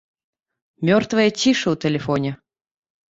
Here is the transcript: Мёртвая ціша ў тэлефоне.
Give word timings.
Мёртвая 0.89 1.27
ціша 1.39 1.67
ў 1.73 1.77
тэлефоне. 1.85 2.31